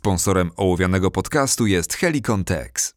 Sponsorem 0.00 0.50
ołowianego 0.56 1.10
podcastu 1.10 1.66
jest 1.66 1.94
Helicon 1.94 2.44
Tex. 2.44 2.94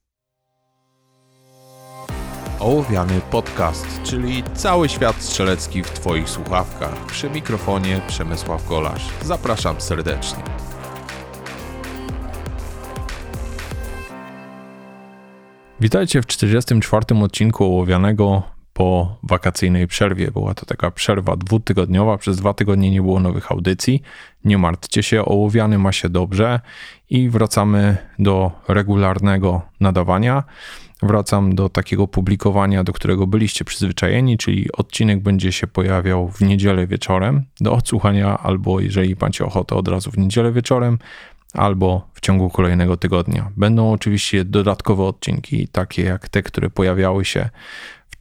Ołowiany 2.59 3.21
podcast, 3.31 3.87
czyli 4.03 4.43
cały 4.55 4.89
świat 4.89 5.15
strzelecki 5.21 5.83
w 5.83 5.89
Twoich 5.89 6.29
słuchawkach. 6.29 7.05
Przy 7.05 7.29
mikrofonie 7.29 8.01
Przemysław 8.07 8.67
Golasz. 8.69 9.09
Zapraszam 9.21 9.81
serdecznie. 9.81 10.43
Witajcie 15.79 16.21
w 16.21 16.25
44. 16.25 17.05
odcinku 17.23 17.63
Ołowianego 17.63 18.52
po 18.73 19.17
wakacyjnej 19.23 19.87
przerwie. 19.87 20.31
Była 20.31 20.53
to 20.53 20.65
taka 20.65 20.91
przerwa 20.91 21.35
dwutygodniowa, 21.35 22.17
przez 22.17 22.37
dwa 22.37 22.53
tygodnie 22.53 22.91
nie 22.91 23.01
było 23.01 23.19
nowych 23.19 23.51
audycji. 23.51 24.01
Nie 24.45 24.57
martwcie 24.57 25.03
się, 25.03 25.25
ołowiany 25.25 25.77
ma 25.77 25.91
się 25.91 26.09
dobrze 26.09 26.59
i 27.09 27.29
wracamy 27.29 27.97
do 28.19 28.51
regularnego 28.67 29.61
nadawania. 29.79 30.43
Wracam 31.03 31.55
do 31.55 31.69
takiego 31.69 32.07
publikowania, 32.07 32.83
do 32.83 32.93
którego 32.93 33.27
byliście 33.27 33.65
przyzwyczajeni, 33.65 34.37
czyli 34.37 34.71
odcinek 34.71 35.19
będzie 35.19 35.51
się 35.51 35.67
pojawiał 35.67 36.29
w 36.29 36.41
niedzielę 36.41 36.87
wieczorem 36.87 37.43
do 37.61 37.73
odsłuchania, 37.73 38.37
albo 38.37 38.79
jeżeli 38.79 39.15
macie 39.21 39.45
ochotę 39.45 39.75
od 39.75 39.87
razu 39.87 40.11
w 40.11 40.17
niedzielę 40.17 40.51
wieczorem, 40.51 40.97
albo 41.53 42.07
w 42.13 42.21
ciągu 42.21 42.49
kolejnego 42.49 42.97
tygodnia. 42.97 43.51
Będą 43.57 43.91
oczywiście 43.91 44.45
dodatkowe 44.45 45.03
odcinki, 45.03 45.67
takie 45.67 46.03
jak 46.03 46.29
te, 46.29 46.43
które 46.43 46.69
pojawiały 46.69 47.25
się 47.25 47.49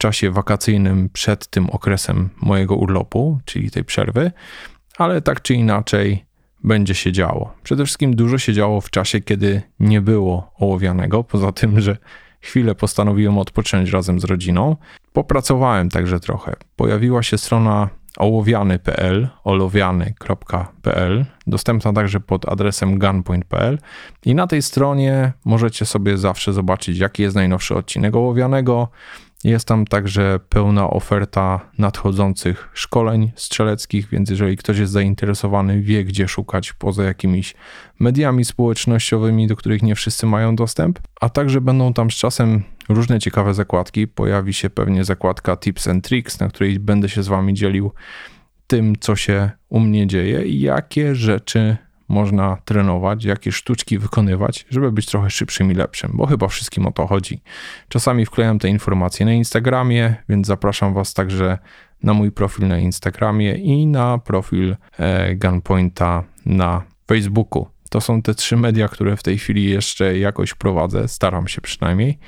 czasie 0.03 0.31
wakacyjnym 0.31 1.09
przed 1.13 1.47
tym 1.47 1.69
okresem 1.69 2.29
mojego 2.41 2.75
urlopu, 2.75 3.39
czyli 3.45 3.71
tej 3.71 3.83
przerwy, 3.83 4.31
ale 4.97 5.21
tak 5.21 5.41
czy 5.41 5.53
inaczej 5.53 6.25
będzie 6.63 6.95
się 6.95 7.11
działo. 7.11 7.53
Przede 7.63 7.85
wszystkim 7.85 8.15
dużo 8.15 8.37
się 8.37 8.53
działo 8.53 8.81
w 8.81 8.89
czasie, 8.89 9.21
kiedy 9.21 9.61
nie 9.79 10.01
było 10.01 10.51
ołowianego, 10.59 11.23
poza 11.23 11.51
tym, 11.51 11.81
że 11.81 11.97
chwilę 12.41 12.75
postanowiłem 12.75 13.37
odpocząć 13.37 13.89
razem 13.89 14.19
z 14.19 14.23
rodziną. 14.23 14.75
Popracowałem 15.13 15.89
także 15.89 16.19
trochę. 16.19 16.55
Pojawiła 16.75 17.23
się 17.23 17.37
strona 17.37 17.89
ołowiany.pl, 18.17 19.27
olowiany.pl, 19.43 21.25
dostępna 21.47 21.93
także 21.93 22.19
pod 22.19 22.49
adresem 22.49 22.99
gunpoint.pl 22.99 23.79
i 24.25 24.35
na 24.35 24.47
tej 24.47 24.61
stronie 24.61 25.33
możecie 25.45 25.85
sobie 25.85 26.17
zawsze 26.17 26.53
zobaczyć, 26.53 26.97
jaki 26.97 27.23
jest 27.23 27.35
najnowszy 27.35 27.75
odcinek 27.75 28.15
ołowianego, 28.15 28.87
jest 29.43 29.67
tam 29.67 29.85
także 29.85 30.39
pełna 30.49 30.89
oferta 30.89 31.69
nadchodzących 31.77 32.69
szkoleń 32.73 33.31
strzeleckich, 33.35 34.09
więc 34.09 34.29
jeżeli 34.29 34.57
ktoś 34.57 34.77
jest 34.77 34.91
zainteresowany, 34.91 35.81
wie 35.81 36.03
gdzie 36.03 36.27
szukać 36.27 36.73
poza 36.73 37.03
jakimiś 37.03 37.55
mediami 37.99 38.45
społecznościowymi, 38.45 39.47
do 39.47 39.55
których 39.55 39.83
nie 39.83 39.95
wszyscy 39.95 40.25
mają 40.25 40.55
dostęp, 40.55 40.99
a 41.21 41.29
także 41.29 41.61
będą 41.61 41.93
tam 41.93 42.11
z 42.11 42.15
czasem 42.15 42.63
różne 42.89 43.19
ciekawe 43.19 43.53
zakładki. 43.53 44.07
Pojawi 44.07 44.53
się 44.53 44.69
pewnie 44.69 45.03
zakładka 45.03 45.57
Tips 45.57 45.87
and 45.87 46.07
Tricks, 46.07 46.39
na 46.39 46.47
której 46.47 46.79
będę 46.79 47.09
się 47.09 47.23
z 47.23 47.27
Wami 47.27 47.53
dzielił 47.53 47.91
tym, 48.67 48.95
co 48.99 49.15
się 49.15 49.51
u 49.69 49.79
mnie 49.79 50.07
dzieje 50.07 50.45
i 50.45 50.59
jakie 50.59 51.15
rzeczy 51.15 51.77
można 52.13 52.57
trenować, 52.65 53.23
jakie 53.25 53.51
sztuczki 53.51 53.97
wykonywać, 53.97 54.65
żeby 54.69 54.91
być 54.91 55.05
trochę 55.05 55.29
szybszym 55.29 55.71
i 55.71 55.75
lepszym, 55.75 56.11
bo 56.13 56.25
chyba 56.25 56.47
wszystkim 56.47 56.85
o 56.85 56.91
to 56.91 57.07
chodzi. 57.07 57.41
Czasami 57.87 58.25
wklejam 58.25 58.59
te 58.59 58.69
informacje 58.69 59.25
na 59.25 59.33
Instagramie, 59.33 60.15
więc 60.29 60.47
zapraszam 60.47 60.93
Was 60.93 61.13
także 61.13 61.57
na 62.03 62.13
mój 62.13 62.31
profil 62.31 62.67
na 62.67 62.79
Instagramie 62.79 63.53
i 63.55 63.87
na 63.87 64.17
profil 64.17 64.75
e, 64.99 65.35
Gunpointa 65.35 66.23
na 66.45 66.81
Facebooku. 67.07 67.67
To 67.89 68.01
są 68.01 68.21
te 68.21 68.35
trzy 68.35 68.57
media, 68.57 68.87
które 68.87 69.17
w 69.17 69.23
tej 69.23 69.37
chwili 69.37 69.69
jeszcze 69.69 70.17
jakoś 70.19 70.53
prowadzę, 70.53 71.07
staram 71.07 71.47
się 71.47 71.61
przynajmniej. 71.61 72.19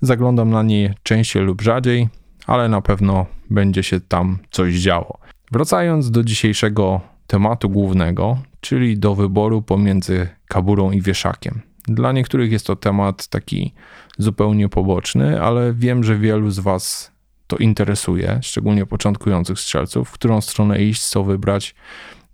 Zaglądam 0.00 0.50
na 0.50 0.62
nie 0.62 0.94
częściej 1.02 1.42
lub 1.42 1.62
rzadziej, 1.62 2.08
ale 2.46 2.68
na 2.68 2.80
pewno 2.80 3.26
będzie 3.50 3.82
się 3.82 4.00
tam 4.00 4.38
coś 4.50 4.74
działo. 4.74 5.18
Wracając 5.52 6.10
do 6.10 6.24
dzisiejszego 6.24 7.00
tematu 7.26 7.70
głównego, 7.70 8.38
czyli 8.64 8.98
do 8.98 9.14
wyboru 9.14 9.62
pomiędzy 9.62 10.28
kaburą 10.48 10.90
i 10.90 11.00
wieszakiem. 11.00 11.60
Dla 11.88 12.12
niektórych 12.12 12.52
jest 12.52 12.66
to 12.66 12.76
temat 12.76 13.28
taki 13.28 13.74
zupełnie 14.18 14.68
poboczny, 14.68 15.42
ale 15.42 15.72
wiem, 15.74 16.04
że 16.04 16.18
wielu 16.18 16.50
z 16.50 16.58
Was 16.58 17.12
to 17.46 17.56
interesuje, 17.56 18.38
szczególnie 18.42 18.86
początkujących 18.86 19.58
strzelców, 19.60 20.08
w 20.08 20.12
którą 20.12 20.40
stronę 20.40 20.82
iść, 20.82 21.06
co 21.06 21.24
wybrać 21.24 21.74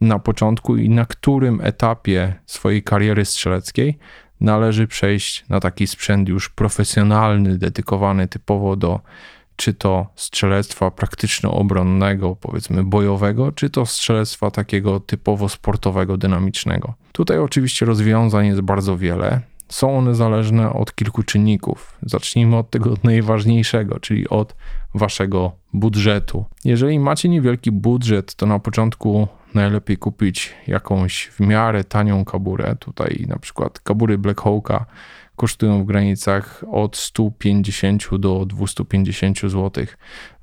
na 0.00 0.18
początku 0.18 0.76
i 0.76 0.88
na 0.88 1.06
którym 1.06 1.60
etapie 1.62 2.34
swojej 2.46 2.82
kariery 2.82 3.24
strzeleckiej 3.24 3.98
należy 4.40 4.86
przejść 4.86 5.44
na 5.48 5.60
taki 5.60 5.86
sprzęt 5.86 6.28
już 6.28 6.48
profesjonalny, 6.48 7.58
dedykowany 7.58 8.28
typowo 8.28 8.76
do 8.76 9.00
czy 9.60 9.74
to 9.74 10.06
strzelectwa 10.14 10.90
praktyczno-obronnego, 10.90 12.36
powiedzmy 12.36 12.84
bojowego, 12.84 13.52
czy 13.52 13.70
to 13.70 13.86
strzelectwa 13.86 14.50
takiego 14.50 15.00
typowo 15.00 15.48
sportowego, 15.48 16.16
dynamicznego. 16.16 16.94
Tutaj 17.12 17.38
oczywiście 17.38 17.86
rozwiązań 17.86 18.46
jest 18.46 18.60
bardzo 18.60 18.96
wiele. 18.96 19.40
Są 19.68 19.98
one 19.98 20.14
zależne 20.14 20.72
od 20.72 20.94
kilku 20.94 21.22
czynników. 21.22 21.98
Zacznijmy 22.02 22.56
od 22.56 22.70
tego 22.70 22.94
najważniejszego, 23.04 24.00
czyli 24.00 24.28
od 24.28 24.54
waszego 24.94 25.52
budżetu. 25.72 26.44
Jeżeli 26.64 26.98
macie 26.98 27.28
niewielki 27.28 27.72
budżet, 27.72 28.34
to 28.34 28.46
na 28.46 28.58
początku 28.58 29.28
najlepiej 29.54 29.96
kupić 29.96 30.54
jakąś 30.66 31.26
w 31.26 31.40
miarę 31.40 31.84
tanią 31.84 32.24
kaburę. 32.24 32.76
Tutaj 32.78 33.24
na 33.28 33.38
przykład 33.38 33.80
kabury 33.80 34.18
Black 34.18 34.40
Hawka 34.40 34.86
kosztują 35.40 35.82
w 35.82 35.86
granicach 35.86 36.64
od 36.70 36.96
150 36.96 38.16
do 38.18 38.46
250 38.46 39.40
zł, 39.40 39.84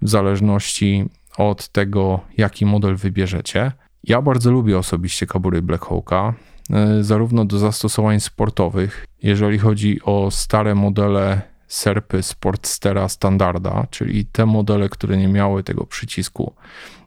w 0.01 0.09
zależności 0.09 1.05
od 1.37 1.67
tego, 1.67 2.19
jaki 2.37 2.65
model 2.65 2.95
wybierzecie. 2.95 3.71
Ja 4.03 4.21
bardzo 4.21 4.51
lubię 4.51 4.77
osobiście 4.77 5.27
kabury 5.27 5.61
Black 5.61 5.85
Hawka, 5.85 6.33
e, 6.69 7.03
zarówno 7.03 7.45
do 7.45 7.59
zastosowań 7.59 8.19
sportowych, 8.19 9.05
jeżeli 9.23 9.57
chodzi 9.57 10.01
o 10.03 10.31
stare 10.31 10.75
modele 10.75 11.41
Serpy 11.67 12.23
Sportstera 12.23 13.09
Standarda, 13.09 13.87
czyli 13.89 14.25
te 14.25 14.45
modele, 14.45 14.89
które 14.89 15.17
nie 15.17 15.27
miały 15.27 15.63
tego 15.63 15.85
przycisku, 15.85 16.53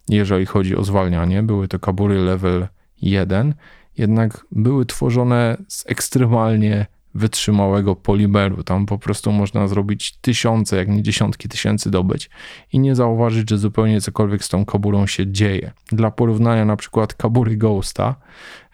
jeżeli 0.09 0.47
chodzi 0.47 0.77
o 0.77 0.85
zwalnianie, 0.85 1.43
były 1.43 1.69
to 1.69 1.79
kabury 1.79 2.19
level 2.19 2.69
1, 3.03 3.55
jednak 3.99 4.47
były 4.53 4.87
tworzone 4.87 5.57
z 5.69 5.85
ekstremalnie 5.87 6.87
wytrzymałego 7.15 7.97
polimeru. 7.97 8.63
Tam 8.63 8.87
po 8.87 8.99
prostu 8.99 9.33
można 9.33 9.69
zrobić 9.69 10.13
tysiące, 10.21 10.77
jak 10.77 10.89
nie 10.89 11.03
dziesiątki 11.03 11.49
tysięcy 11.49 11.91
dobyć 11.91 12.31
i 12.73 12.79
nie 12.79 12.95
zauważyć, 12.95 13.51
że 13.51 13.59
zupełnie 13.59 14.01
cokolwiek 14.01 14.45
z 14.45 14.49
tą 14.49 14.65
kaburą 14.65 15.07
się 15.07 15.33
dzieje. 15.33 15.73
Dla 15.93 16.11
porównania 16.11 16.65
na 16.65 16.77
przykład 16.77 17.15
kabury 17.15 17.57
Ghosta, 17.57 18.15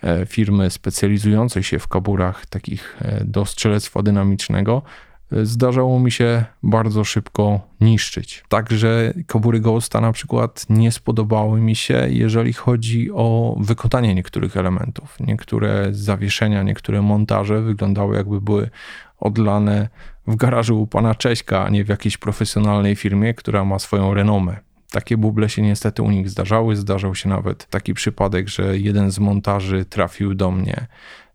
e, 0.03 0.27
firmy 0.27 0.71
specjalizującej 0.71 1.63
się 1.63 1.79
w 1.79 1.89
kaburach 1.89 2.47
takich 2.47 2.97
e, 3.01 3.25
do 3.25 3.45
strzelectwa 3.45 4.03
dynamicznego, 4.03 4.83
zdarzało 5.31 6.01
mi 6.01 6.11
się 6.13 6.45
bardzo 6.63 7.05
szybko 7.05 7.61
niszczyć. 7.81 8.45
Także 8.49 9.15
kobury 9.27 9.61
Ghosta 9.61 10.01
na 10.01 10.13
przykład 10.13 10.67
nie 10.69 10.93
spodobały 10.93 11.61
mi 11.61 11.77
się, 11.77 12.07
jeżeli 12.11 12.53
chodzi 12.53 13.11
o 13.13 13.57
wykonanie 13.61 14.15
niektórych 14.15 14.57
elementów. 14.57 15.17
Niektóre 15.21 15.89
zawieszenia, 15.91 16.63
niektóre 16.63 17.03
montaże 17.03 17.63
wyglądały 17.63 18.17
jakby 18.17 18.41
były 18.41 18.71
odlane 19.19 19.89
w 20.27 20.37
garażu 20.37 20.83
u 20.83 20.87
pana 20.87 21.15
Cześka, 21.15 21.65
a 21.65 21.69
nie 21.69 21.85
w 21.85 21.89
jakiejś 21.89 22.17
profesjonalnej 22.17 22.97
firmie, 22.97 23.35
która 23.35 23.65
ma 23.65 23.79
swoją 23.79 24.15
renomę. 24.15 24.57
Takie 24.91 25.17
buble 25.17 25.49
się 25.49 25.63
niestety 25.63 26.03
u 26.03 26.11
nich 26.11 26.31
zdarzały. 26.31 26.77
Zdarzał 26.77 27.15
się 27.15 27.29
nawet 27.29 27.67
taki 27.67 27.95
przypadek, 27.95 28.49
że 28.49 28.79
jeden 28.79 29.11
z 29.11 29.19
montaży 29.19 29.85
trafił 29.85 30.35
do 30.35 30.51
mnie 30.51 30.87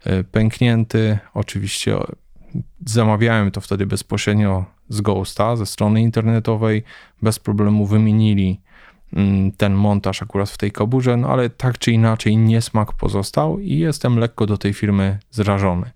e, 0.03 0.23
pęknięty. 0.23 1.19
Oczywiście 1.33 1.97
Zamawiałem 2.85 3.51
to 3.51 3.61
wtedy 3.61 3.85
bezpośrednio 3.85 4.65
z 4.89 5.01
Ghosta, 5.01 5.55
ze 5.55 5.65
strony 5.65 6.01
internetowej. 6.01 6.83
Bez 7.21 7.39
problemu 7.39 7.85
wymienili 7.85 8.61
mm, 9.13 9.51
ten 9.51 9.73
montaż 9.73 10.21
akurat 10.21 10.49
w 10.49 10.57
tej 10.57 10.71
kaburze, 10.71 11.17
no 11.17 11.29
ale 11.29 11.49
tak 11.49 11.77
czy 11.77 11.91
inaczej 11.91 12.37
niesmak 12.37 12.93
pozostał 12.93 13.59
i 13.59 13.77
jestem 13.77 14.19
lekko 14.19 14.45
do 14.45 14.57
tej 14.57 14.73
firmy 14.73 15.19
zrażony. 15.31 15.91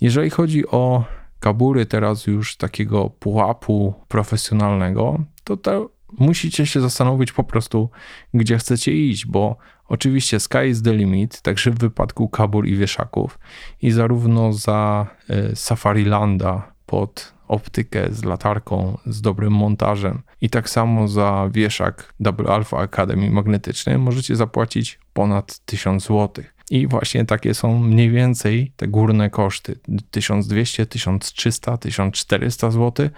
Jeżeli 0.00 0.30
chodzi 0.30 0.66
o 0.66 1.04
kabury 1.40 1.86
teraz 1.86 2.26
już 2.26 2.56
takiego 2.56 3.10
pułapu 3.10 3.94
profesjonalnego, 4.08 5.18
to, 5.44 5.56
to 5.56 5.90
musicie 6.18 6.66
się 6.66 6.80
zastanowić 6.80 7.32
po 7.32 7.44
prostu, 7.44 7.90
gdzie 8.34 8.58
chcecie 8.58 8.92
iść, 8.92 9.26
bo 9.26 9.56
oczywiście 9.90 10.40
sky 10.40 10.68
is 10.68 10.82
the 10.82 10.92
limit, 10.94 11.40
także 11.42 11.70
w 11.70 11.78
wypadku 11.78 12.28
kabur 12.28 12.66
i 12.66 12.76
wieszaków 12.76 13.38
i 13.82 13.90
zarówno 13.90 14.52
za 14.52 15.06
e, 15.28 15.56
Safari 15.56 16.04
Landa 16.04 16.72
pod 16.86 17.32
optykę 17.48 18.12
z 18.12 18.24
latarką, 18.24 18.98
z 19.06 19.20
dobrym 19.20 19.52
montażem 19.52 20.22
i 20.40 20.50
tak 20.50 20.70
samo 20.70 21.08
za 21.08 21.48
wieszak 21.52 22.14
Double 22.20 22.52
Alpha 22.52 22.78
Academy 22.78 23.30
magnetyczny 23.30 23.98
możecie 23.98 24.36
zapłacić 24.36 24.98
ponad 25.12 25.58
1000 25.58 26.02
zł. 26.02 26.44
I 26.70 26.86
właśnie 26.86 27.24
takie 27.24 27.54
są 27.54 27.78
mniej 27.78 28.10
więcej 28.10 28.72
te 28.76 28.88
górne 28.88 29.30
koszty: 29.30 29.78
1200, 30.10 30.86
1300, 30.86 31.76
1400 31.76 32.70
zł, 32.70 33.08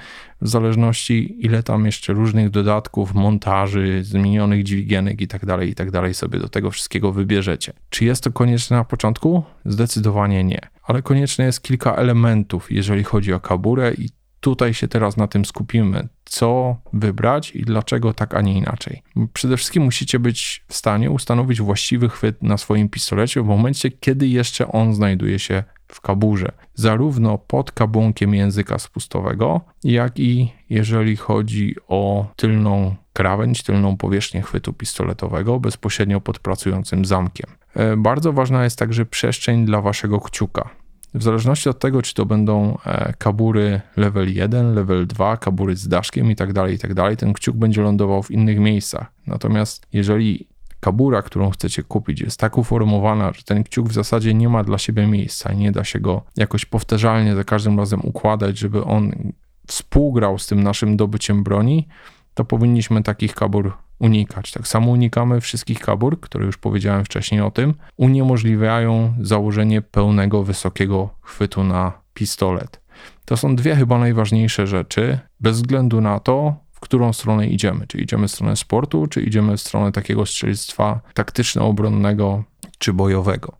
w 0.40 0.48
zależności 0.48 1.46
ile 1.46 1.62
tam 1.62 1.86
jeszcze 1.86 2.12
różnych 2.12 2.50
dodatków, 2.50 3.14
montaży, 3.14 4.04
zmienionych 4.04 4.64
dźwigienek 4.64 5.20
i 5.20 5.28
tak 5.28 5.46
dalej, 5.46 5.70
i 5.70 5.74
tak 5.74 6.16
sobie 6.16 6.38
do 6.38 6.48
tego 6.48 6.70
wszystkiego 6.70 7.12
wybierzecie. 7.12 7.72
Czy 7.90 8.04
jest 8.04 8.24
to 8.24 8.32
konieczne 8.32 8.76
na 8.76 8.84
początku? 8.84 9.42
Zdecydowanie 9.64 10.44
nie, 10.44 10.60
ale 10.82 11.02
konieczne 11.02 11.44
jest 11.44 11.62
kilka 11.62 11.94
elementów, 11.94 12.72
jeżeli 12.72 13.04
chodzi 13.04 13.32
o 13.32 13.40
kaburę 13.40 13.94
i 13.94 14.21
tutaj 14.42 14.74
się 14.74 14.88
teraz 14.88 15.16
na 15.16 15.26
tym 15.26 15.44
skupimy, 15.44 16.08
co 16.24 16.76
wybrać 16.92 17.50
i 17.50 17.62
dlaczego 17.62 18.14
tak, 18.14 18.34
a 18.34 18.40
nie 18.40 18.54
inaczej. 18.54 19.02
Przede 19.32 19.56
wszystkim 19.56 19.82
musicie 19.82 20.18
być 20.18 20.64
w 20.68 20.74
stanie 20.74 21.10
ustanowić 21.10 21.60
właściwy 21.60 22.08
chwyt 22.08 22.42
na 22.42 22.56
swoim 22.56 22.88
pistolecie 22.88 23.42
w 23.42 23.46
momencie, 23.46 23.90
kiedy 23.90 24.28
jeszcze 24.28 24.72
on 24.72 24.94
znajduje 24.94 25.38
się 25.38 25.64
w 25.88 26.00
kaburze, 26.00 26.52
zarówno 26.74 27.38
pod 27.38 27.72
kabłonkiem 27.72 28.34
języka 28.34 28.78
spustowego, 28.78 29.60
jak 29.84 30.18
i 30.18 30.52
jeżeli 30.70 31.16
chodzi 31.16 31.76
o 31.88 32.26
tylną 32.36 32.96
krawędź, 33.12 33.62
tylną 33.62 33.96
powierzchnię 33.96 34.42
chwytu 34.42 34.72
pistoletowego 34.72 35.60
bezpośrednio 35.60 36.20
pod 36.20 36.38
pracującym 36.38 37.04
zamkiem. 37.04 37.50
E, 37.74 37.96
bardzo 37.96 38.32
ważna 38.32 38.64
jest 38.64 38.78
także 38.78 39.06
przestrzeń 39.06 39.64
dla 39.64 39.80
waszego 39.80 40.20
kciuka. 40.20 40.81
W 41.14 41.22
zależności 41.22 41.68
od 41.68 41.78
tego, 41.78 42.02
czy 42.02 42.14
to 42.14 42.26
będą 42.26 42.78
e, 42.86 43.14
kabury 43.18 43.80
level 43.96 44.34
1, 44.34 44.74
level 44.74 45.06
2, 45.06 45.36
kabury 45.36 45.76
z 45.76 45.88
daszkiem 45.88 46.30
i 46.30 46.36
tak 46.36 46.52
dalej, 46.52 46.74
i 46.74 46.78
tak 46.78 46.94
dalej, 46.94 47.16
ten 47.16 47.32
kciuk 47.32 47.56
będzie 47.56 47.82
lądował 47.82 48.22
w 48.22 48.30
innych 48.30 48.58
miejscach. 48.58 49.12
Natomiast 49.26 49.86
jeżeli 49.92 50.48
kabura, 50.80 51.22
którą 51.22 51.50
chcecie 51.50 51.82
kupić, 51.82 52.20
jest 52.20 52.40
tak 52.40 52.58
uformowana, 52.58 53.32
że 53.32 53.42
ten 53.42 53.64
kciuk 53.64 53.88
w 53.88 53.92
zasadzie 53.92 54.34
nie 54.34 54.48
ma 54.48 54.64
dla 54.64 54.78
siebie 54.78 55.06
miejsca 55.06 55.52
nie 55.52 55.72
da 55.72 55.84
się 55.84 56.00
go 56.00 56.22
jakoś 56.36 56.64
powtarzalnie 56.64 57.34
za 57.34 57.44
każdym 57.44 57.78
razem 57.78 58.00
układać, 58.04 58.58
żeby 58.58 58.84
on 58.84 59.32
współgrał 59.66 60.38
z 60.38 60.46
tym 60.46 60.62
naszym 60.62 60.96
dobyciem 60.96 61.42
broni, 61.42 61.88
to 62.34 62.44
powinniśmy 62.44 63.02
takich 63.02 63.34
kabur 63.34 63.72
unikać. 64.02 64.52
Tak 64.52 64.68
samo 64.68 64.90
unikamy 64.90 65.40
wszystkich 65.40 65.80
kabur, 65.80 66.20
które 66.20 66.46
już 66.46 66.56
powiedziałem 66.56 67.04
wcześniej 67.04 67.40
o 67.40 67.50
tym, 67.50 67.74
uniemożliwiają 67.96 69.14
założenie 69.20 69.82
pełnego, 69.82 70.42
wysokiego 70.42 71.10
chwytu 71.22 71.64
na 71.64 71.92
pistolet. 72.14 72.80
To 73.24 73.36
są 73.36 73.56
dwie 73.56 73.76
chyba 73.76 73.98
najważniejsze 73.98 74.66
rzeczy, 74.66 75.18
bez 75.40 75.56
względu 75.56 76.00
na 76.00 76.20
to, 76.20 76.54
w 76.72 76.80
którą 76.80 77.12
stronę 77.12 77.46
idziemy. 77.46 77.86
Czy 77.86 77.98
idziemy 77.98 78.28
w 78.28 78.30
stronę 78.30 78.56
sportu, 78.56 79.06
czy 79.06 79.22
idziemy 79.22 79.56
w 79.56 79.60
stronę 79.60 79.92
takiego 79.92 80.26
strzelectwa 80.26 81.00
taktyczno-obronnego 81.14 82.44
czy 82.78 82.92
bojowego. 82.92 83.56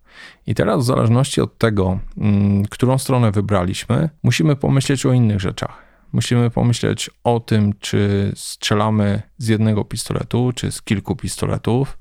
I 0.46 0.54
teraz, 0.54 0.82
w 0.82 0.86
zależności 0.86 1.40
od 1.40 1.58
tego, 1.58 1.98
mm, 2.18 2.64
którą 2.64 2.98
stronę 2.98 3.30
wybraliśmy, 3.30 4.08
musimy 4.22 4.56
pomyśleć 4.56 5.06
o 5.06 5.12
innych 5.12 5.40
rzeczach 5.40 5.91
musimy 6.12 6.50
pomyśleć 6.50 7.10
o 7.24 7.40
tym, 7.40 7.74
czy 7.80 8.32
strzelamy 8.34 9.22
z 9.38 9.48
jednego 9.48 9.84
pistoletu, 9.84 10.52
czy 10.54 10.72
z 10.72 10.82
kilku 10.82 11.16
pistoletów, 11.16 11.98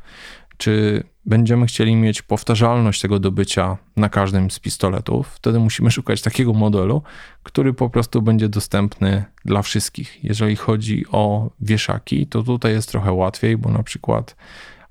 czy 0.58 1.04
będziemy 1.26 1.66
chcieli 1.66 1.96
mieć 1.96 2.22
powtarzalność 2.22 3.02
tego 3.02 3.20
dobycia 3.20 3.78
na 3.96 4.10
każdym 4.10 4.52
z 4.52 4.60
pistoletów. 4.60 5.28
Wtedy 5.28 5.60
musimy 5.60 5.92
szukać 5.92 6.22
takiego 6.22 6.54
modelu, 6.54 7.02
który 7.44 7.74
po 7.74 7.90
prostu 7.90 8.22
będzie 8.22 8.50
dostępny 8.50 9.26
dla 9.46 9.62
wszystkich. 9.62 10.24
Jeżeli 10.24 10.56
chodzi 10.56 11.06
o 11.12 11.52
wieszaki, 11.60 12.28
to 12.28 12.44
tutaj 12.44 12.74
jest 12.74 12.90
trochę 12.90 13.12
łatwiej, 13.12 13.58
bo 13.58 13.70
na 13.70 13.84
przykład 13.84 14.36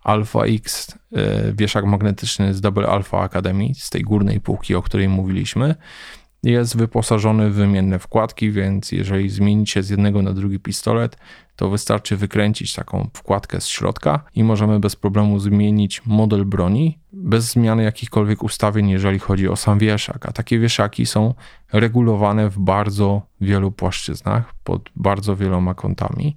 Alpha 0.03 0.45
X, 0.45 0.99
e, 1.13 1.53
wieszak 1.53 1.85
magnetyczny 1.85 2.55
z 2.55 2.61
Double 2.61 2.87
Alpha 2.89 3.21
Academy, 3.21 3.75
z 3.75 3.91
tej 3.91 4.03
górnej 4.03 4.41
półki, 4.41 4.75
o 4.75 4.83
której 4.83 5.09
mówiliśmy, 5.09 5.75
jest 6.43 6.77
wyposażony 6.77 7.51
w 7.51 7.55
wymienne 7.55 7.99
wkładki, 7.99 8.51
więc 8.51 8.93
jeżeli 8.93 9.31
zmienicie 9.31 9.83
z 9.83 9.91
jednego 9.91 10.23
na 10.23 10.33
drugi 10.33 10.61
pistolet, 10.61 11.17
to 11.57 11.71
wystarczy 11.71 12.17
wykręcić 12.17 12.75
taką 12.75 13.11
wkładkę 13.15 13.61
z 13.61 13.69
środka 13.69 14.25
i 14.35 14.45
możemy 14.45 14.81
bez 14.81 14.97
problemu 14.97 15.39
zmienić 15.39 16.07
model 16.07 16.45
broni 16.45 16.99
bez 17.13 17.45
zmiany 17.45 17.83
jakichkolwiek 17.83 18.43
ustawień, 18.43 18.89
jeżeli 18.89 19.19
chodzi 19.19 19.49
o 19.49 19.57
sam 19.57 19.79
wieszak. 19.79 20.27
A 20.27 20.33
takie 20.33 20.59
wieszaki 20.59 21.07
są 21.07 21.35
regulowane 21.73 22.51
w 22.51 22.59
bardzo 22.59 23.23
wielu 23.41 23.73
płaszczyznach, 23.73 24.55
pod 24.65 24.91
bardzo 24.97 25.37
wieloma 25.37 25.75
kątami. 25.75 26.37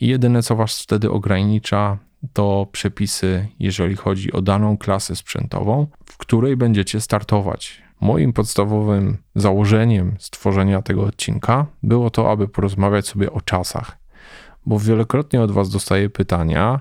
I 0.00 0.06
jedyne, 0.06 0.42
co 0.42 0.56
Was 0.56 0.82
wtedy 0.82 1.10
ogranicza, 1.10 1.98
to 2.32 2.66
przepisy, 2.72 3.48
jeżeli 3.58 3.96
chodzi 3.96 4.32
o 4.32 4.42
daną 4.42 4.78
klasę 4.78 5.16
sprzętową, 5.16 5.86
w 6.04 6.16
której 6.16 6.56
będziecie 6.56 7.00
startować. 7.00 7.82
Moim 8.00 8.32
podstawowym 8.32 9.16
założeniem 9.34 10.16
stworzenia 10.18 10.82
tego 10.82 11.02
odcinka 11.02 11.66
było 11.82 12.10
to, 12.10 12.30
aby 12.30 12.48
porozmawiać 12.48 13.06
sobie 13.06 13.32
o 13.32 13.40
czasach, 13.40 13.98
bo 14.66 14.78
wielokrotnie 14.78 15.42
od 15.42 15.50
Was 15.50 15.70
dostaję 15.70 16.10
pytania, 16.10 16.80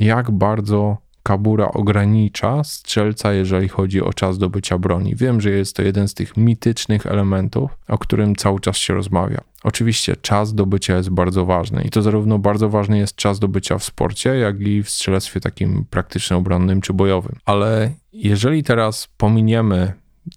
jak 0.00 0.30
bardzo 0.30 1.06
kabura 1.22 1.68
ogranicza 1.72 2.64
strzelca, 2.64 3.32
jeżeli 3.32 3.68
chodzi 3.68 4.02
o 4.02 4.12
czas 4.12 4.38
dobycia 4.38 4.78
broni. 4.78 5.16
Wiem, 5.16 5.40
że 5.40 5.50
jest 5.50 5.76
to 5.76 5.82
jeden 5.82 6.08
z 6.08 6.14
tych 6.14 6.36
mitycznych 6.36 7.06
elementów, 7.06 7.70
o 7.88 7.98
którym 7.98 8.36
cały 8.36 8.60
czas 8.60 8.76
się 8.76 8.94
rozmawia. 8.94 9.40
Oczywiście 9.64 10.16
czas 10.16 10.54
dobycia 10.54 10.96
jest 10.96 11.10
bardzo 11.10 11.44
ważny 11.44 11.82
i 11.84 11.90
to 11.90 12.02
zarówno 12.02 12.38
bardzo 12.38 12.68
ważny 12.68 12.98
jest 12.98 13.16
czas 13.16 13.38
dobycia 13.38 13.78
w 13.78 13.84
sporcie, 13.84 14.30
jak 14.36 14.60
i 14.60 14.82
w 14.82 14.90
strzelectwie 14.90 15.40
takim 15.40 15.84
praktycznym, 15.90 16.38
obronnym 16.38 16.80
czy 16.80 16.92
bojowym. 16.92 17.36
Ale 17.44 17.90
jeżeli 18.12 18.62
teraz 18.62 19.08
pominiemy 19.16 19.92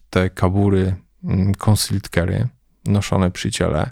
te 0.10 0.30
kabury 0.30 0.96
mm, 1.24 1.56
concealed 1.56 2.10
noszone 2.86 3.32
przy 3.32 3.52
ciele, 3.52 3.92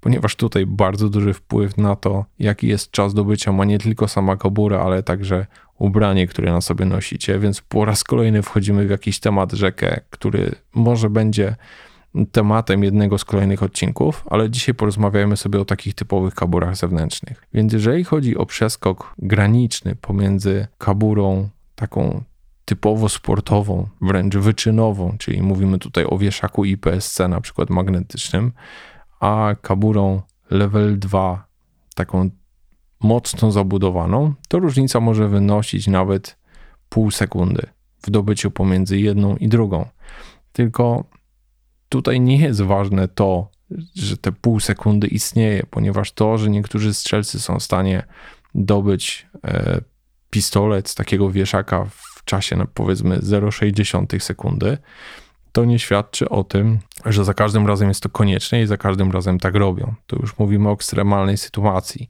ponieważ 0.00 0.36
tutaj 0.36 0.66
bardzo 0.66 1.08
duży 1.08 1.34
wpływ 1.34 1.76
na 1.76 1.96
to, 1.96 2.24
jaki 2.38 2.68
jest 2.68 2.90
czas 2.90 3.14
dobycia 3.14 3.52
ma 3.52 3.64
nie 3.64 3.78
tylko 3.78 4.08
sama 4.08 4.36
kabura, 4.36 4.80
ale 4.80 5.02
także 5.02 5.46
ubranie, 5.78 6.26
które 6.26 6.52
na 6.52 6.60
sobie 6.60 6.84
nosicie, 6.84 7.38
więc 7.38 7.60
po 7.60 7.84
raz 7.84 8.04
kolejny 8.04 8.42
wchodzimy 8.42 8.86
w 8.86 8.90
jakiś 8.90 9.20
temat 9.20 9.52
rzekę, 9.52 10.00
który 10.10 10.54
może 10.74 11.10
będzie 11.10 11.56
tematem 12.32 12.84
jednego 12.84 13.18
z 13.18 13.24
kolejnych 13.24 13.62
odcinków, 13.62 14.24
ale 14.30 14.50
dzisiaj 14.50 14.74
porozmawiajmy 14.74 15.36
sobie 15.36 15.60
o 15.60 15.64
takich 15.64 15.94
typowych 15.94 16.34
kaburach 16.34 16.76
zewnętrznych. 16.76 17.42
Więc 17.54 17.72
jeżeli 17.72 18.04
chodzi 18.04 18.36
o 18.36 18.46
przeskok 18.46 19.14
graniczny 19.18 19.96
pomiędzy 19.96 20.66
kaburą 20.78 21.48
taką 21.74 22.22
typowo 22.64 23.08
sportową, 23.08 23.88
wręcz 24.00 24.36
wyczynową, 24.36 25.16
czyli 25.18 25.42
mówimy 25.42 25.78
tutaj 25.78 26.04
o 26.08 26.18
wieszaku 26.18 26.64
IPSC 26.64 27.18
na 27.28 27.40
przykład 27.40 27.70
magnetycznym, 27.70 28.52
a 29.20 29.54
kaburą 29.62 30.22
level 30.50 30.98
2, 30.98 31.46
taką 31.94 32.30
mocno 33.00 33.52
zabudowaną, 33.52 34.34
to 34.48 34.58
różnica 34.58 35.00
może 35.00 35.28
wynosić 35.28 35.86
nawet 35.86 36.36
pół 36.88 37.10
sekundy 37.10 37.66
w 38.02 38.10
dobyciu 38.10 38.50
pomiędzy 38.50 38.98
jedną 38.98 39.36
i 39.36 39.48
drugą. 39.48 39.88
Tylko 40.52 41.04
tutaj 41.88 42.20
nie 42.20 42.38
jest 42.38 42.60
ważne 42.62 43.08
to, 43.08 43.50
że 43.94 44.16
te 44.16 44.32
pół 44.32 44.60
sekundy 44.60 45.06
istnieje, 45.06 45.62
ponieważ 45.70 46.12
to, 46.12 46.38
że 46.38 46.50
niektórzy 46.50 46.94
strzelcy 46.94 47.40
są 47.40 47.58
w 47.58 47.62
stanie 47.62 48.02
dobyć 48.54 49.26
e, 49.44 49.80
pistolet 50.30 50.88
z 50.88 50.94
takiego 50.94 51.30
wieszaka 51.30 51.84
w 51.84 52.13
czasie 52.24 52.56
na 52.56 52.66
powiedzmy 52.66 53.18
0,6 53.18 54.20
sekundy, 54.20 54.78
to 55.52 55.64
nie 55.64 55.78
świadczy 55.78 56.28
o 56.28 56.44
tym, 56.44 56.78
że 57.06 57.24
za 57.24 57.34
każdym 57.34 57.66
razem 57.66 57.88
jest 57.88 58.02
to 58.02 58.08
konieczne 58.08 58.62
i 58.62 58.66
za 58.66 58.76
każdym 58.76 59.10
razem 59.12 59.38
tak 59.38 59.54
robią. 59.54 59.94
Tu 60.06 60.16
już 60.20 60.38
mówimy 60.38 60.68
o 60.68 60.72
ekstremalnej 60.72 61.36
sytuacji. 61.36 62.08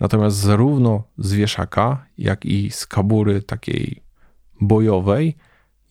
Natomiast 0.00 0.36
zarówno 0.36 1.02
z 1.18 1.32
wieszaka, 1.32 2.06
jak 2.18 2.44
i 2.44 2.70
z 2.70 2.86
kabury 2.86 3.42
takiej 3.42 4.02
bojowej, 4.60 5.36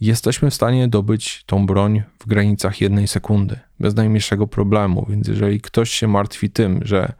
jesteśmy 0.01 0.49
w 0.49 0.53
stanie 0.53 0.87
dobyć 0.87 1.43
tą 1.45 1.65
broń 1.65 2.03
w 2.19 2.27
granicach 2.27 2.81
jednej 2.81 3.07
sekundy, 3.07 3.59
bez 3.79 3.95
najmniejszego 3.95 4.47
problemu. 4.47 5.05
Więc 5.09 5.27
jeżeli 5.27 5.61
ktoś 5.61 5.91
się 5.91 6.07
martwi 6.07 6.49
tym, 6.49 6.79
że 6.85 7.13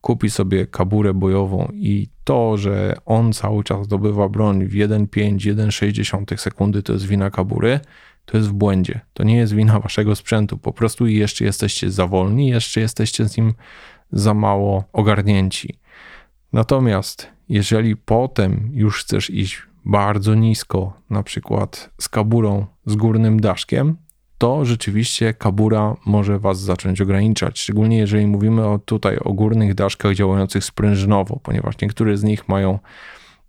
kupi 0.00 0.30
sobie 0.30 0.66
kaburę 0.66 1.14
bojową 1.14 1.68
i 1.74 2.08
to, 2.24 2.56
że 2.56 2.96
on 3.06 3.32
cały 3.32 3.64
czas 3.64 3.84
zdobywa 3.84 4.28
broń 4.28 4.66
w 4.66 4.72
1,5, 4.72 5.36
1,6 5.36 6.36
sekundy 6.36 6.82
to 6.82 6.92
jest 6.92 7.06
wina 7.06 7.30
kabury, 7.30 7.80
to 8.24 8.36
jest 8.36 8.48
w 8.48 8.52
błędzie. 8.52 9.00
To 9.14 9.24
nie 9.24 9.36
jest 9.36 9.54
wina 9.54 9.80
waszego 9.80 10.16
sprzętu. 10.16 10.58
Po 10.58 10.72
prostu 10.72 11.06
jeszcze 11.06 11.44
jesteście 11.44 11.90
za 11.90 12.06
wolni, 12.06 12.48
jeszcze 12.48 12.80
jesteście 12.80 13.28
z 13.28 13.36
nim 13.36 13.54
za 14.12 14.34
mało 14.34 14.84
ogarnięci. 14.92 15.78
Natomiast 16.52 17.28
jeżeli 17.48 17.96
potem 17.96 18.70
już 18.72 19.04
chcesz 19.04 19.30
iść 19.30 19.62
bardzo 19.84 20.34
nisko, 20.34 20.92
na 21.10 21.22
przykład 21.22 21.90
z 22.00 22.08
kaburą 22.08 22.66
z 22.86 22.96
górnym 22.96 23.40
daszkiem, 23.40 23.96
to 24.38 24.64
rzeczywiście 24.64 25.34
kabura 25.34 25.96
może 26.06 26.38
Was 26.38 26.60
zacząć 26.60 27.00
ograniczać. 27.00 27.60
Szczególnie 27.60 27.98
jeżeli 27.98 28.26
mówimy 28.26 28.66
o, 28.66 28.78
tutaj 28.78 29.18
o 29.18 29.32
górnych 29.32 29.74
daszkach 29.74 30.14
działających 30.14 30.64
sprężynowo, 30.64 31.40
ponieważ 31.42 31.74
niektóre 31.82 32.16
z 32.16 32.24
nich 32.24 32.48
mają 32.48 32.78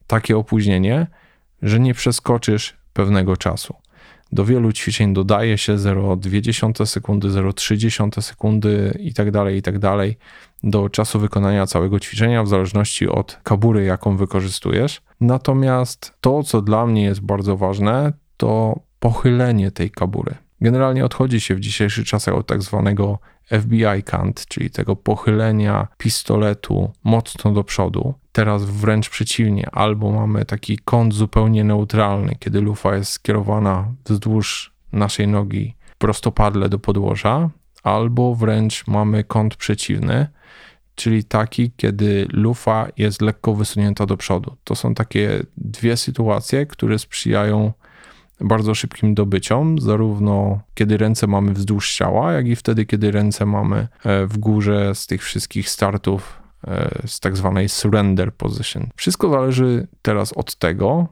takie 0.08 0.38
opóźnienie, 0.38 1.08
że 1.62 1.80
nie 1.80 1.94
przeskoczysz 1.94 2.78
pewnego 2.94 3.38
czasu. 3.38 3.76
Do 4.32 4.46
wielu 4.46 4.72
ćwiczeń 4.72 5.14
dodaje 5.14 5.58
się 5.58 5.76
0,2 5.76 6.86
sekundy, 6.86 7.28
0,3 7.28 8.22
sekundy 8.22 8.98
i 9.00 9.14
tak 9.14 9.32
dalej, 9.32 9.58
i 9.58 9.62
tak 9.62 9.80
dalej 9.80 10.18
do 10.64 10.90
czasu 10.90 11.20
wykonania 11.20 11.66
całego 11.66 12.00
ćwiczenia, 12.00 12.44
w 12.44 12.48
zależności 12.48 13.08
od 13.08 13.40
kabury, 13.44 13.84
jaką 13.86 14.18
wykorzystujesz. 14.18 15.02
Natomiast 15.22 16.14
to, 16.22 16.44
co 16.44 16.62
dla 16.62 16.86
mnie 16.86 17.04
jest 17.04 17.22
bardzo 17.22 17.58
ważne, 17.58 18.14
to 18.38 18.80
pochylenie 19.00 19.72
tej 19.72 19.92
kabury. 19.92 20.36
Generalnie 20.62 21.06
odchodzi 21.06 21.42
się 21.42 21.56
w 21.56 21.60
dzisiejszych 21.60 22.06
czasach 22.06 22.36
od 22.36 22.48
tak 22.48 22.62
zwanego 22.62 23.20
FBI 23.62 24.04
kant, 24.06 24.46
czyli 24.48 24.70
tego 24.70 24.96
pochylenia 24.96 25.88
pistoletu 25.98 26.94
mocno 27.04 27.52
do 27.52 27.64
przodu. 27.64 28.14
Teraz 28.32 28.66
wręcz 28.66 29.10
przeciwnie, 29.10 29.70
albo 29.72 30.12
mamy 30.12 30.46
taki 30.46 30.78
kąt 30.78 31.14
zupełnie 31.14 31.64
neutralny, 31.64 32.36
kiedy 32.40 32.62
lufa 32.62 32.96
jest 32.96 33.12
skierowana 33.12 33.94
wzdłuż 34.06 34.74
naszej 34.92 35.28
nogi 35.28 35.76
prostopadle 35.98 36.70
do 36.70 36.80
podłoża, 36.80 37.50
albo 37.84 38.36
wręcz 38.36 38.88
mamy 38.88 39.24
kąt 39.24 39.56
przeciwny, 39.56 40.28
czyli 40.96 41.24
taki, 41.24 41.72
kiedy 41.78 42.28
lufa 42.32 42.88
jest 42.98 43.22
lekko 43.22 43.54
wysunięta 43.54 44.06
do 44.06 44.18
przodu. 44.18 44.56
To 44.64 44.76
są 44.76 44.94
takie 44.94 45.44
dwie 45.58 45.98
sytuacje, 45.98 46.66
które 46.66 47.00
sprzyjają 47.00 47.74
bardzo 48.42 48.76
szybkim 48.76 49.14
dobyciom, 49.14 49.80
zarówno 49.80 50.60
kiedy 50.74 50.98
ręce 50.98 51.28
mamy 51.28 51.54
wzdłuż 51.54 51.96
ciała, 51.96 52.34
jak 52.34 52.48
i 52.48 52.56
wtedy, 52.56 52.86
kiedy 52.86 53.12
ręce 53.12 53.46
mamy 53.46 53.88
e, 54.04 54.26
w 54.26 54.38
górze 54.38 54.96
z 54.96 55.08
tych 55.08 55.24
wszystkich 55.24 55.70
startów 55.70 56.40
e, 56.68 57.02
z 57.08 57.20
tak 57.20 57.38
zwanej 57.38 57.70
surrender 57.70 58.34
position. 58.34 58.88
Wszystko 58.96 59.30
zależy 59.30 59.88
teraz 60.02 60.34
od 60.34 60.56
tego, 60.56 61.08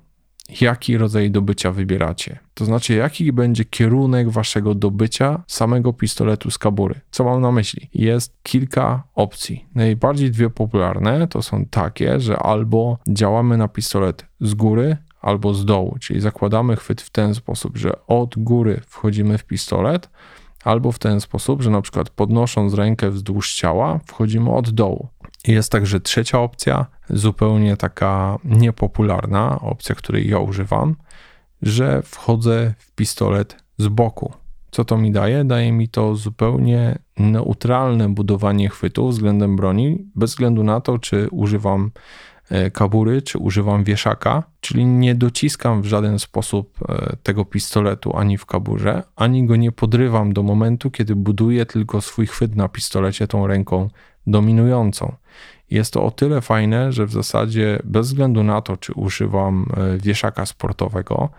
jaki 0.61 0.97
rodzaj 0.97 1.31
dobycia 1.31 1.71
wybieracie. 1.71 2.39
To 2.53 2.65
znaczy, 2.65 2.93
jaki 2.93 3.33
będzie 3.33 3.65
kierunek 3.65 4.29
waszego 4.29 4.75
dobycia 4.75 5.43
samego 5.47 5.93
pistoletu 5.93 6.51
z 6.51 6.57
kabury. 6.57 6.95
Co 7.11 7.23
mam 7.23 7.41
na 7.41 7.51
myśli? 7.51 7.89
Jest 7.93 8.33
kilka 8.43 9.03
opcji. 9.15 9.65
Najbardziej 9.75 10.31
dwie 10.31 10.49
popularne 10.49 11.27
to 11.27 11.41
są 11.41 11.65
takie, 11.65 12.19
że 12.19 12.37
albo 12.37 12.97
działamy 13.07 13.57
na 13.57 13.67
pistolet 13.67 14.25
z 14.41 14.53
góry, 14.53 14.97
albo 15.27 15.53
z 15.53 15.65
dołu, 15.65 15.95
czyli 15.99 16.21
zakładamy 16.21 16.75
chwyt 16.75 17.01
w 17.01 17.09
ten 17.09 17.35
sposób, 17.35 17.77
że 17.77 18.05
od 18.07 18.35
góry 18.37 18.81
wchodzimy 18.87 19.37
w 19.37 19.45
pistolet, 19.45 20.09
albo 20.63 20.91
w 20.91 20.99
ten 20.99 21.21
sposób, 21.21 21.61
że 21.61 21.69
na 21.69 21.81
przykład 21.81 22.09
podnosząc 22.09 22.73
rękę 22.73 23.09
wzdłuż 23.09 23.55
ciała, 23.55 23.99
wchodzimy 24.05 24.51
od 24.51 24.69
dołu. 24.69 25.07
Jest 25.47 25.71
także 25.71 25.99
trzecia 25.99 26.39
opcja, 26.39 26.85
zupełnie 27.09 27.77
taka 27.77 28.37
niepopularna, 28.43 29.59
opcja, 29.61 29.95
której 29.95 30.29
ja 30.29 30.39
używam, 30.39 30.95
że 31.61 32.01
wchodzę 32.05 32.73
w 32.77 32.91
pistolet 32.91 33.63
z 33.77 33.87
boku. 33.87 34.33
Co 34.71 34.85
to 34.85 34.97
mi 34.97 35.11
daje? 35.11 35.43
Daje 35.43 35.71
mi 35.71 35.89
to 35.89 36.15
zupełnie 36.15 36.99
neutralne 37.17 38.09
budowanie 38.09 38.69
chwytu 38.69 39.09
względem 39.09 39.55
broni, 39.55 40.11
bez 40.15 40.29
względu 40.29 40.63
na 40.63 40.81
to, 40.81 40.99
czy 40.99 41.27
używam 41.31 41.91
kabury, 42.73 43.21
czy 43.21 43.37
używam 43.37 43.83
wieszaka, 43.83 44.43
czyli 44.59 44.85
nie 44.85 45.15
dociskam 45.15 45.81
w 45.81 45.85
żaden 45.85 46.19
sposób 46.19 46.77
e, 46.89 47.15
tego 47.23 47.45
pistoletu 47.45 48.17
ani 48.17 48.37
w 48.37 48.45
kaburze, 48.45 49.03
ani 49.15 49.45
go 49.45 49.55
nie 49.55 49.71
podrywam 49.71 50.33
do 50.33 50.43
momentu, 50.43 50.91
kiedy 50.91 51.15
buduję 51.15 51.65
tylko 51.65 52.01
swój 52.01 52.27
chwyt 52.27 52.55
na 52.55 52.67
pistolecie 52.67 53.27
tą 53.27 53.47
ręką 53.47 53.89
dominującą. 54.27 55.15
Jest 55.69 55.93
to 55.93 56.03
o 56.03 56.11
tyle 56.11 56.41
fajne, 56.41 56.91
że 56.91 57.05
w 57.05 57.11
zasadzie 57.11 57.79
bez 57.83 58.07
względu 58.07 58.43
na 58.43 58.61
to, 58.61 58.77
czy 58.77 58.93
używam 58.93 59.65
e, 59.77 59.97
wieszaka 59.97 60.45
sportowego, 60.45 61.29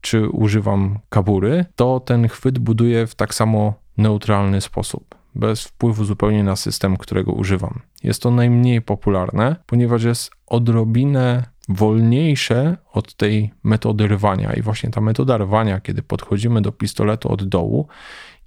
czy 0.00 0.28
używam 0.28 0.98
kabury, 1.08 1.64
to 1.76 2.00
ten 2.00 2.28
chwyt 2.28 2.58
buduję 2.58 3.06
w 3.06 3.14
tak 3.14 3.34
samo 3.34 3.74
neutralny 3.96 4.60
sposób 4.60 5.23
bez 5.34 5.64
wpływu 5.64 6.04
zupełnie 6.04 6.44
na 6.44 6.56
system, 6.56 6.96
którego 6.96 7.32
używam. 7.32 7.80
Jest 8.02 8.22
to 8.22 8.30
najmniej 8.30 8.82
popularne, 8.82 9.56
ponieważ 9.66 10.02
jest 10.02 10.30
odrobinę 10.46 11.44
wolniejsze 11.68 12.76
od 12.92 13.14
tej 13.14 13.52
metody 13.64 14.08
rwania. 14.08 14.52
I 14.52 14.62
właśnie 14.62 14.90
ta 14.90 15.00
metoda 15.00 15.38
rwania, 15.38 15.80
kiedy 15.80 16.02
podchodzimy 16.02 16.62
do 16.62 16.72
pistoletu 16.72 17.28
od 17.32 17.44
dołu, 17.44 17.88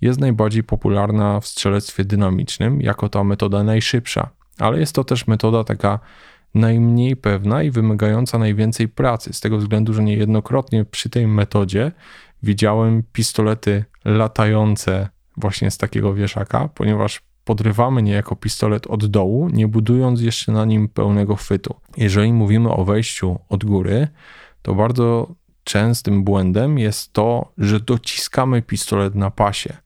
jest 0.01 0.20
najbardziej 0.20 0.63
popularna 0.63 1.39
w 1.39 1.48
strzelectwie 1.48 2.06
dynamicznym, 2.06 2.82
jako 2.82 3.10
ta 3.10 3.24
metoda 3.24 3.63
najszybsza. 3.63 4.29
Ale 4.60 4.79
jest 4.79 4.96
to 4.96 5.03
też 5.03 5.27
metoda 5.27 5.63
taka 5.63 6.00
najmniej 6.53 7.15
pewna 7.15 7.63
i 7.63 7.72
wymagająca 7.72 8.38
najwięcej 8.38 8.88
pracy, 8.88 9.34
z 9.34 9.39
tego 9.39 9.58
względu, 9.58 9.94
że 9.94 10.03
niejednokrotnie 10.03 10.86
przy 10.86 11.10
tej 11.10 11.27
metodzie 11.27 11.91
widziałem 12.44 13.03
pistolety 13.13 13.86
latające 14.06 15.10
właśnie 15.38 15.72
z 15.72 15.77
takiego 15.77 16.13
wieszaka, 16.13 16.70
ponieważ 16.75 17.22
podrywamy 17.44 18.03
niejako 18.03 18.36
pistolet 18.36 18.88
od 18.88 19.06
dołu, 19.06 19.50
nie 19.50 19.67
budując 19.67 20.22
jeszcze 20.22 20.51
na 20.51 20.65
nim 20.65 20.89
pełnego 20.89 21.36
chwytu. 21.36 21.75
Jeżeli 21.98 22.34
mówimy 22.34 22.72
o 22.72 22.86
wejściu 22.86 23.39
od 23.50 23.65
góry, 23.65 24.08
to 24.62 24.75
bardzo 24.75 25.36
częstym 25.63 26.24
błędem 26.24 26.79
jest 26.79 27.13
to, 27.13 27.51
że 27.58 27.79
dociskamy 27.79 28.62
pistolet 28.62 29.15
na 29.15 29.32
pasie. 29.32 29.77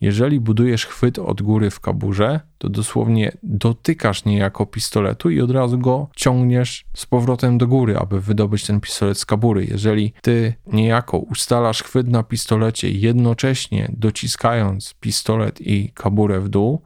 Jeżeli 0.00 0.40
budujesz 0.40 0.86
chwyt 0.86 1.18
od 1.18 1.42
góry 1.42 1.70
w 1.70 1.80
kaburze, 1.80 2.40
to 2.58 2.68
dosłownie 2.68 3.32
dotykasz 3.42 4.24
niejako 4.24 4.66
pistoletu 4.66 5.30
i 5.30 5.40
od 5.40 5.50
razu 5.50 5.78
go 5.78 6.08
ciągniesz 6.16 6.84
z 6.94 7.06
powrotem 7.06 7.58
do 7.58 7.66
góry, 7.66 7.98
aby 7.98 8.20
wydobyć 8.20 8.66
ten 8.66 8.80
pistolet 8.80 9.18
z 9.18 9.26
kabury. 9.26 9.66
Jeżeli 9.70 10.12
ty 10.22 10.54
niejako 10.72 11.18
ustalasz 11.18 11.82
chwyt 11.82 12.08
na 12.08 12.22
pistolecie, 12.22 12.90
jednocześnie 12.90 13.92
dociskając 13.96 14.94
pistolet 15.00 15.60
i 15.60 15.92
kaburę 15.94 16.40
w 16.40 16.48
dół, 16.48 16.82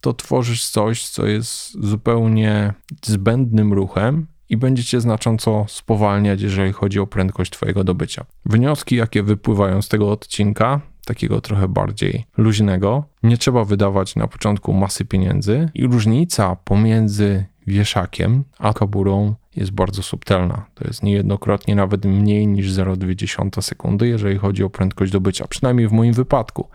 to 0.00 0.12
tworzysz 0.12 0.68
coś, 0.68 1.08
co 1.08 1.26
jest 1.26 1.86
zupełnie 1.86 2.74
zbędnym 3.04 3.72
ruchem 3.72 4.26
i 4.48 4.56
będzie 4.56 4.84
cię 4.84 5.00
znacząco 5.00 5.64
spowalniać, 5.68 6.42
jeżeli 6.42 6.72
chodzi 6.72 7.00
o 7.00 7.06
prędkość 7.06 7.50
Twojego 7.50 7.84
dobycia. 7.84 8.24
Wnioski, 8.46 8.96
jakie 8.96 9.22
wypływają 9.22 9.82
z 9.82 9.88
tego 9.88 10.10
odcinka, 10.10 10.80
takiego 11.10 11.40
trochę 11.40 11.68
bardziej 11.68 12.24
luźnego. 12.36 13.04
Nie 13.22 13.36
trzeba 13.38 13.64
wydawać 13.64 14.16
na 14.16 14.26
początku 14.26 14.72
masy 14.72 15.04
pieniędzy 15.04 15.70
i 15.74 15.86
różnica 15.86 16.56
pomiędzy 16.56 17.44
wieszakiem 17.66 18.44
a 18.58 18.72
kaburą 18.72 19.34
jest 19.56 19.70
bardzo 19.70 20.02
subtelna. 20.02 20.66
To 20.74 20.84
jest 20.88 21.02
niejednokrotnie 21.02 21.74
nawet 21.74 22.04
mniej 22.04 22.46
niż 22.46 22.72
0,2 22.72 23.62
sekundy, 23.62 24.08
jeżeli 24.08 24.38
chodzi 24.38 24.64
o 24.64 24.70
prędkość 24.70 25.12
dobycia, 25.12 25.46
przynajmniej 25.48 25.88
w 25.88 25.92
moim 25.92 26.12
wypadku. 26.12 26.68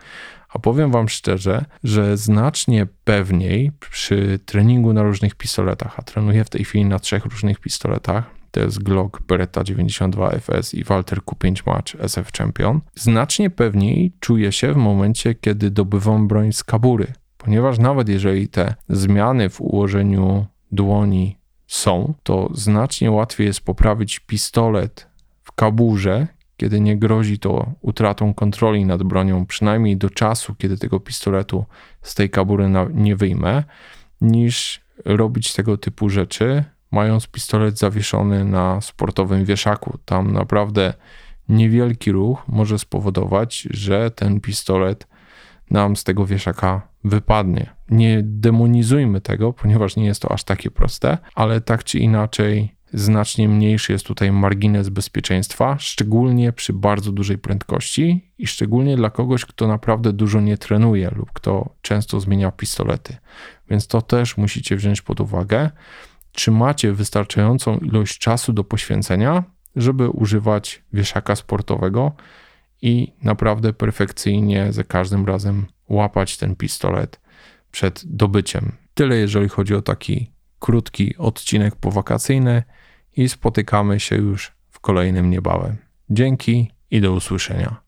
A 0.48 0.58
powiem 0.58 0.90
Wam 0.90 1.08
szczerze, 1.08 1.64
że 1.84 2.16
znacznie 2.16 2.86
pewniej 3.04 3.72
przy 3.90 4.38
treningu 4.46 4.92
na 4.92 5.02
różnych 5.02 5.34
pistoletach, 5.34 5.98
a 5.98 6.02
trenuję 6.02 6.44
w 6.44 6.50
tej 6.50 6.64
chwili 6.64 6.84
na 6.84 6.98
trzech 6.98 7.24
różnych 7.24 7.60
pistoletach, 7.60 8.35
to 8.56 8.60
jest 8.62 8.82
Glock 8.82 9.22
Beretta 9.22 9.64
92 9.64 10.30
FS 10.30 10.74
i 10.74 10.84
Walter 10.84 11.18
Q5 11.18 11.66
Match 11.66 11.94
SF 11.98 12.32
Champion, 12.32 12.80
znacznie 12.94 13.50
pewniej 13.50 14.12
czuję 14.20 14.52
się 14.52 14.72
w 14.72 14.76
momencie, 14.76 15.34
kiedy 15.34 15.70
dobywam 15.70 16.28
broń 16.28 16.52
z 16.52 16.64
kabury, 16.64 17.06
ponieważ 17.38 17.78
nawet 17.78 18.08
jeżeli 18.08 18.48
te 18.48 18.74
zmiany 18.88 19.48
w 19.48 19.60
ułożeniu 19.60 20.46
dłoni 20.72 21.38
są, 21.66 22.14
to 22.22 22.50
znacznie 22.54 23.10
łatwiej 23.10 23.46
jest 23.46 23.60
poprawić 23.60 24.18
pistolet 24.18 25.08
w 25.42 25.52
kaburze, 25.52 26.26
kiedy 26.56 26.80
nie 26.80 26.98
grozi 26.98 27.38
to 27.38 27.72
utratą 27.80 28.34
kontroli 28.34 28.84
nad 28.84 29.02
bronią, 29.02 29.46
przynajmniej 29.46 29.96
do 29.96 30.10
czasu, 30.10 30.54
kiedy 30.54 30.78
tego 30.78 31.00
pistoletu 31.00 31.64
z 32.02 32.14
tej 32.14 32.30
kabury 32.30 32.70
nie 32.94 33.16
wyjmę, 33.16 33.64
niż 34.20 34.80
robić 35.04 35.52
tego 35.52 35.76
typu 35.76 36.08
rzeczy 36.08 36.64
mając 36.90 37.26
pistolet 37.26 37.78
zawieszony 37.78 38.44
na 38.44 38.80
sportowym 38.80 39.44
wieszaku. 39.44 39.98
Tam 40.04 40.32
naprawdę 40.32 40.94
niewielki 41.48 42.12
ruch 42.12 42.42
może 42.48 42.78
spowodować, 42.78 43.68
że 43.70 44.10
ten 44.10 44.40
pistolet 44.40 45.06
nam 45.70 45.96
z 45.96 46.04
tego 46.04 46.26
wieszaka 46.26 46.88
wypadnie. 47.04 47.70
Nie 47.90 48.20
demonizujmy 48.22 49.20
tego, 49.20 49.52
ponieważ 49.52 49.96
nie 49.96 50.06
jest 50.06 50.22
to 50.22 50.32
aż 50.32 50.44
takie 50.44 50.70
proste, 50.70 51.18
ale 51.34 51.60
tak 51.60 51.84
czy 51.84 51.98
inaczej 51.98 52.76
znacznie 52.92 53.48
mniejszy 53.48 53.92
jest 53.92 54.06
tutaj 54.06 54.32
margines 54.32 54.88
bezpieczeństwa, 54.88 55.76
szczególnie 55.78 56.52
przy 56.52 56.72
bardzo 56.72 57.12
dużej 57.12 57.38
prędkości 57.38 58.30
i 58.38 58.46
szczególnie 58.46 58.96
dla 58.96 59.10
kogoś, 59.10 59.44
kto 59.44 59.68
naprawdę 59.68 60.12
dużo 60.12 60.40
nie 60.40 60.58
trenuje 60.58 61.10
lub 61.10 61.32
kto 61.32 61.74
często 61.82 62.20
zmienia 62.20 62.50
pistolety. 62.50 63.16
Więc 63.70 63.86
to 63.86 64.02
też 64.02 64.36
musicie 64.36 64.76
wziąć 64.76 65.02
pod 65.02 65.20
uwagę 65.20 65.70
czy 66.36 66.50
macie 66.50 66.92
wystarczającą 66.92 67.78
ilość 67.78 68.18
czasu 68.18 68.52
do 68.52 68.64
poświęcenia, 68.64 69.44
żeby 69.76 70.08
używać 70.08 70.82
wieszaka 70.92 71.36
sportowego 71.36 72.12
i 72.82 73.12
naprawdę 73.22 73.72
perfekcyjnie 73.72 74.72
za 74.72 74.84
każdym 74.84 75.26
razem 75.26 75.66
łapać 75.88 76.36
ten 76.36 76.56
pistolet 76.56 77.20
przed 77.70 78.02
dobyciem. 78.04 78.72
Tyle 78.94 79.16
jeżeli 79.16 79.48
chodzi 79.48 79.74
o 79.74 79.82
taki 79.82 80.30
krótki 80.58 81.16
odcinek 81.16 81.76
powakacyjny 81.76 82.62
i 83.16 83.28
spotykamy 83.28 84.00
się 84.00 84.16
już 84.16 84.52
w 84.70 84.80
kolejnym 84.80 85.30
niebawem. 85.30 85.76
Dzięki 86.10 86.70
i 86.90 87.00
do 87.00 87.12
usłyszenia. 87.12 87.85